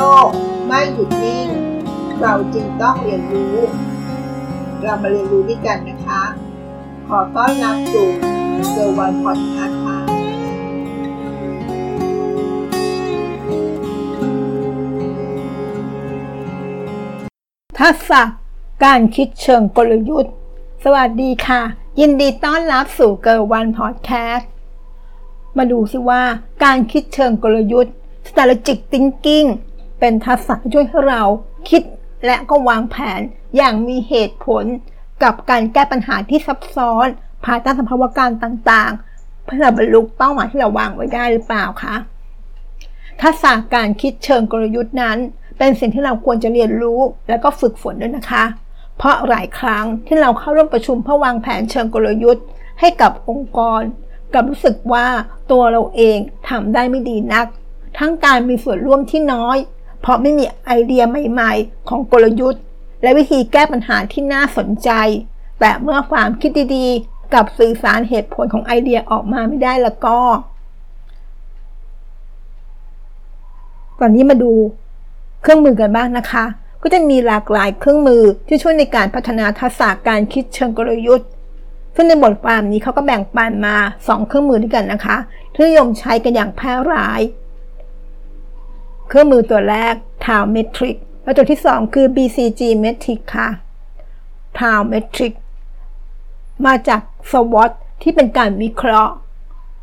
[0.00, 0.28] ลก
[0.66, 1.48] ไม่หยุดนิ่ง
[2.20, 3.56] เราจึงต้องเรียนรู้
[4.82, 6.22] เรามาเรียนรู้ด้วยกันนะคะ
[7.08, 8.08] ขอต้อนรับสู่
[8.70, 9.98] เซอร์วันพอดคาส์ค่ะ
[17.78, 18.22] ทักษะ
[18.84, 20.34] การคิดเชิงกลยุทธ์
[20.84, 21.62] สวัสดีค่ะ
[22.00, 24.50] ยินดีต้อนรับสู่เกิร์วันพอดแคสต์
[25.56, 26.22] มาดูสิว่า
[26.64, 27.94] การคิดเชิงกลยุทธ์
[28.28, 29.48] strategic thinking
[30.00, 31.22] เป็นทักษะที่ช่วยให้เรา
[31.70, 31.82] คิด
[32.26, 33.20] และก็วางแผน
[33.56, 34.64] อย่างมีเหตุผล
[35.22, 37.06] กับการแก้ปัญหาที่ซับซ้อน
[37.44, 41.94] ภายใต้สภาวะการต่างๆ เพื่อบรรลุเป้าหมายที่เราวางไว้ได้หรือเปล่าคะ
[43.22, 45.18] ทักษะการคิดเชิงกลยุทธ์นั้น
[45.58, 48.44] เป็นสิ่งที่เราควรจะเรียนรู้และก็ฝึกฝนด้วยนะคะ
[48.98, 52.44] เพราะหลายครั้งที่เราเข้าร่วมประชุมเพื่อวางแผนเชิงกลยุทธ์
[52.80, 53.80] ให้กับองค์กร
[54.34, 55.06] กับรู้สึกว่า
[55.50, 57.46] ตัวเราเองทำได้ไม่ดีนัก
[57.98, 59.56] ทั้งการมีส่วนร่วมที่น้อย
[60.00, 62.62] เพราะไม่มีไอเดียใหม่ๆ ของกลยุทธ์
[63.02, 64.90] และวิธีแก้ปัญหาที่น่าสนใจ
[65.60, 70.16] แต่เมื่อความคิดดีๆ กับสื่อสารเหตุผลของไอเดียออกมาไม่ได้แล้วก็
[74.00, 74.52] ตอนนี้มาดู
[75.42, 76.44] เครื่องมือกันบ้างนะคะ
[76.82, 81.28] ก็จะมีหลากหลายเครื่องมือที่ช่วยในการพัฒนาทักษะการคิดเชิงกลยุทธ์
[81.94, 85.16] ซึ่งในบทความนี้เขาก็แบ่งปันมา 2 เครื่องมือด้วยกันนะคะ
[85.54, 87.20] ที่นิยมใช้กันอย่างแพร่หลาย
[89.12, 89.94] เครื่องมือตัวแรก
[90.26, 93.48] Town Metric และตัวที่ 2 คือ BCG Metric ค่ะ
[94.58, 95.32] Town Metric
[96.66, 97.70] มาจาก SWOT
[98.02, 99.14] ที่เป็นการวิเคราะห์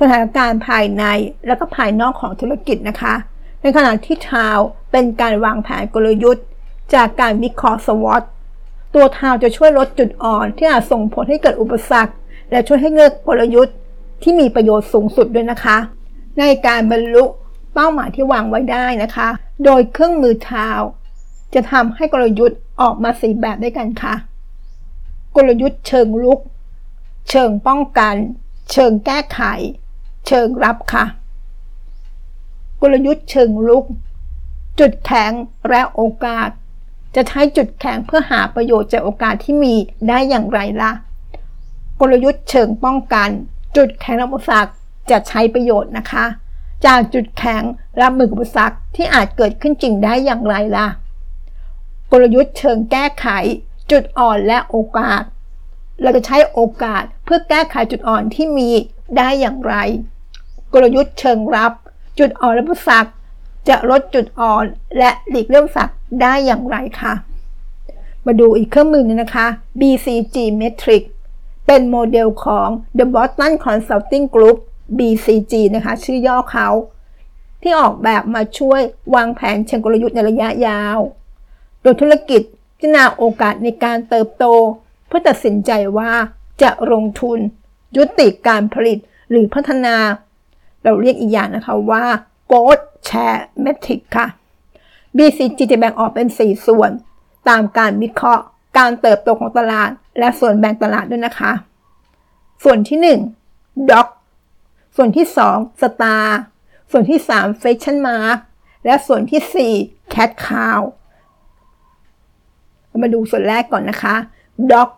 [0.00, 1.04] สถานการณ์ภายใน
[1.46, 3.14] และก็ภายนอกของธุรกิจนะคะ
[3.62, 6.46] ในขณะที่ Town เป็นการวางแผนกลยุทธ์
[6.94, 8.22] จากการวิเคราะห์ SWOT
[8.94, 12.12] ตัวทาวจะช่วยลดจุดอ่อนที่อาจส่งผลให้เกิดอุปสรรค
[12.50, 13.76] และช่วยให้เลือกกลยุทธ์
[14.22, 15.76] ที่มีประโยชน์สูงสุดด้วยนะคะ
[16.38, 17.24] ในการบรรลุ
[17.74, 19.28] เป้าหมายที่วางไว้ได้นะคะ
[19.64, 20.80] โดยเครื่องมือทาว
[21.54, 24.14] จะทำให้กลยุทธ์ออกมาสีแบบด้วยกันค่ะ
[25.36, 26.40] กลยุทธ์เชิงลุก
[27.30, 28.14] เชิงป้องกัน
[28.72, 29.40] เชิงแก้ไข
[30.26, 31.04] เชิงรับค่ะ
[32.82, 33.84] กลยุทธ์เชิงลุก
[34.80, 35.32] จุดแข็ง
[35.68, 36.48] และโอกาส
[37.14, 39.74] จะใช้จุดแข็งเพื่อหาประโยชน์จากโอกาสที่มี
[40.08, 40.92] ได้อย่างไรล่ะ
[42.00, 43.28] กลยุทธ์เชิงป้องกัน
[43.76, 44.72] จุดแข็งและอุปสรรค
[45.10, 46.24] จะใช้ประโยชน์นะคะ
[46.86, 47.62] จากจุดแข็ง
[48.00, 50.86] รับมือกับอุปสรรคที่อาจเกิดขึ้นจริงได้อย่างไรล่ะ
[52.10, 53.26] กลยุทธ์เชิงแก้ไข
[53.90, 55.22] จุดอ่อนและโอกาส
[56.02, 58.68] เราจะใช้โอกาสเพื่อแก้ไขจุดอ่อนที่มี
[59.16, 59.74] ได้อย่างไร
[60.72, 61.72] กลยุทธ์เชิงรับ
[62.18, 63.10] จุดอ่อนและอุปสรรค
[63.68, 64.64] จะลดจุดอ่อน
[64.98, 65.90] และหลีกเลี่ยงสัก
[66.22, 67.14] ได้อย่างไรคะ
[68.26, 69.46] มาดูอีกเครื่องมือนึงนะคะ
[69.80, 71.02] BCG Metric
[71.66, 72.68] เป็นโมเดลของ
[72.98, 74.58] The Boston Consulting Group
[74.98, 76.68] BCG นะคะ ชื่อย่อเขา
[77.62, 78.80] ที่ออกแบบมาช่วย
[79.14, 80.98] วางแผนเชิงกลยุทธ์ในระยะยาว
[81.82, 82.42] โดยธุรกิจ
[82.78, 84.44] พิจารณาโอกาสในการเติบโต
[85.06, 86.12] เพื่อตัดสินใจว่า
[86.62, 87.38] จะลงทุน
[87.96, 88.98] ยุติการผลิต
[89.30, 89.96] หรือพัฒนา
[90.82, 92.04] เราเรียกอีกอย่างนะคะว่า
[92.50, 94.26] Growth Share Metric ค่ะ
[95.16, 96.90] BCG จะแบ่งออกเป็น 4 ส่วน
[97.48, 98.44] ตามการวิเคราะห์
[98.78, 101.52] การเติบโตของตลาด และส่วนแบ่งตลาดด้วยนะคะ
[102.64, 104.06] ส่วนที่ 1 Doc
[104.96, 106.26] ส่วนที่2 Star
[106.90, 108.38] ส่วนที่ 3 Fashion Mark
[108.84, 110.80] และส่วนที่ 4 Cat Cow
[113.02, 114.14] มาดูส่วนแรกก่อนนะคะ
[114.72, 114.88] Doc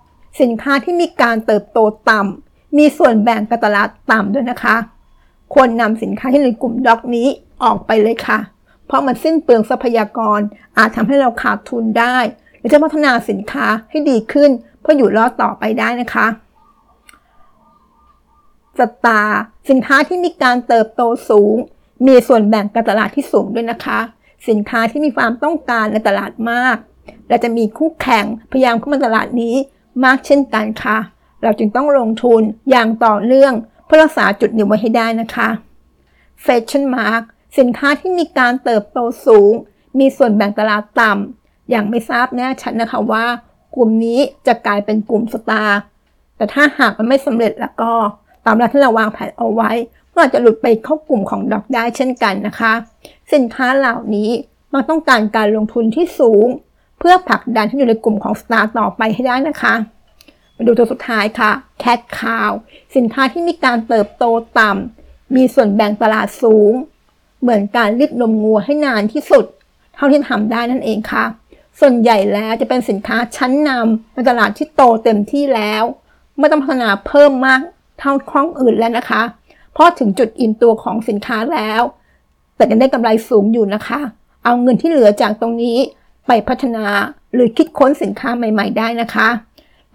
[0.41, 1.79] สินค้าที่มีการเติบโต
[2.11, 4.77] ต่ำ มีส่วนแบ่งการตลาดต่ำด้วยนะคะ
[5.55, 7.29] ควรนำสินค้าที่ในกลุ่มด็อกนี้
[7.63, 8.39] ออกไปเลยค่ะ
[8.87, 10.41] เพราะมันสิ้นเปลืองทรัพยากร
[10.79, 12.17] อาจทำให้เราขาดทุนได้
[12.59, 14.51] หรือจะพัฒนาสินค้าให้ดีขึ้น
[14.81, 16.27] เพื่ออยู่รอดต่อไปได้นะคะ
[18.79, 19.41] สตาร์
[19.71, 21.57] สินค้าที่มีการเติบโตสูง
[22.07, 24.01] มีส่วนแบ่งการตลาดที่สูงด้วยนะคะ
[24.49, 26.77] สินค้าที่มีความต้องการในตลาดมาก
[27.29, 29.55] และจะมีคู่แข่งพยายามเข้ามาตลาดนี้
[30.05, 30.99] มากเช่นกันค่ะ
[31.43, 33.53] เราจึงต้องลงทุนอย่างต่อเนื่อง
[33.87, 35.49] เพื่อรักษาจุดหนี้ไว้ให้ได้นะคะ
[36.45, 37.23] Fashion Mark
[37.59, 39.53] สินค้าที่มีการเติบโตสูง
[39.99, 43.27] มีส่วนแบ่งตลาดต่ำอย่างไม่ทราบแน่ชัดนะคะว่า
[43.77, 45.79] กลุ่มนี้จะกลายเป็นกลุ่มสตาร์
[46.37, 47.93] แต่ถ้าหากมันไม่สำเร็จแล้วก็
[48.47, 49.71] ตามรัที่เราวางแผนเอาไว้
[50.13, 52.73] ก็อาจจะหลุดไปเข้ากลุ่มของดอกได้เช่นกันนะคะ
[53.33, 54.31] สินค้าเหล่านี้
[54.73, 56.47] มันต้องการการลงทุนที่สูง
[56.99, 59.75] เพื่อผลักดันให้อยู่ในกลุ่มของสตาร์ต่อไปให้ได้นะคะ
[60.57, 61.51] มาดูตัวสุดท้ายค่ะ
[61.83, 62.51] Cat Cow
[62.97, 64.25] สินค้าที่มีการเติบโต
[64.59, 66.73] ต่ำ มีส่วนแบ่งตลาดสูง
[67.43, 69.45] เหมือนการรีดนมงัวให้นานที่สุด
[69.95, 71.25] เท่าที่ทำได้นั่นเองค่ะ
[71.81, 75.85] ส่วนใหญ่แล้วจะเป็นสินค้าชั้นนำในตลาดที่โตเต็มที่แล้ว
[76.39, 77.61] ไม่ต้องพัฒนาเพิ่มมาก
[78.03, 79.23] เท่าคล้องอื่นแล้วนะคะ
[79.77, 81.83] พราะถึงจุดอิ่มตัวของสินค้าแล้ว
[82.57, 84.01] แต่ยังได้กำไรสูงอยู่นะคะ
[84.45, 85.79] เอาเงินที่เหลือจากตรงนี้
[86.27, 86.85] ไปพัฒนา
[87.35, 89.29] หรือคิดค้นสินค้าใหม่ ๆ ได้นะคะ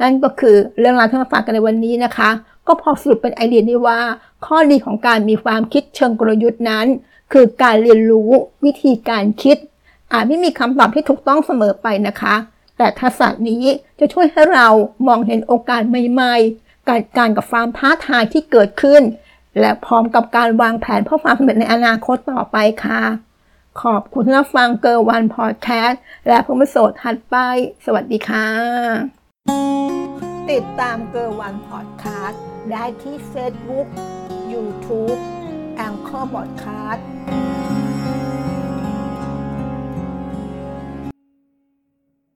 [0.01, 2.29] นั่นก็คือเรื่องราวที่มาฝากกันในวันนี้นะคะ
[2.67, 3.99] ก็พอสรุปเป็นไอเดียได้ว่า
[4.45, 6.85] ข้อดีของการมีความคิดเชิงกลยุทธ์นั้น
[7.33, 8.29] คือการเรียนรู้
[8.65, 9.57] วิธีการคิด
[10.13, 12.35] อาจไม่มีคำตอบที่ถูกต้องเสมอไปนะคะ
[12.77, 13.63] แต่ทักษะนี้
[13.99, 14.67] จะช่วยให้เรา
[15.07, 19.01] มองเห็นโอกาสใหม่ ๆ การการกับความท้าทายที่เกิดขึ้น
[19.59, 23.03] และพร้อมกับการวางแผนเพื่อความสำเร็จในอนาคตต่อไปค่ะ
[23.81, 27.35] ขอบคุณที่รับฟังเกิร์วันพอดแคสต์และพบกันโสดถัดไป
[27.85, 28.47] สวัสดีค่ะ
[30.51, 33.87] ติดตามเกิร์วันพอดแคสต์ได้ที่ Facebook
[34.53, 35.19] YouTube
[35.75, 37.05] แองเกอร์บอดคสต์